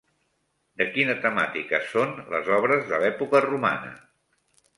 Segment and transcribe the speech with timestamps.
[0.81, 3.95] De quina temàtica són les obres de l'època romana?